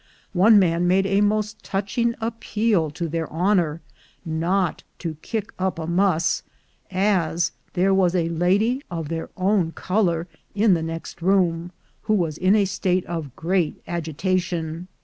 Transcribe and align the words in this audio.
One 0.33 0.57
man 0.57 0.87
made 0.87 1.05
a 1.05 1.21
most 1.21 1.63
touching 1.63 2.15
appeal 2.19 2.89
to 2.89 3.07
their 3.07 3.31
honor 3.31 3.81
not 4.25 4.81
to 4.97 5.17
"kick 5.21 5.53
up 5.59 5.77
a 5.77 5.85
muss," 5.85 6.41
as 6.89 7.51
there 7.73 7.93
was 7.93 8.15
a 8.15 8.29
lady 8.29 8.81
"of 8.89 9.09
their 9.09 9.29
own 9.37 9.73
color" 9.73 10.27
in 10.55 10.73
the 10.73 10.81
next 10.81 11.21
room, 11.21 11.71
who 12.01 12.15
was 12.15 12.39
in 12.39 12.55
a 12.55 12.65
state 12.65 13.05
of 13.05 13.35
great 13.35 13.79
agitation. 13.87 14.87